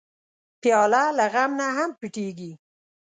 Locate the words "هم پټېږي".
1.77-2.51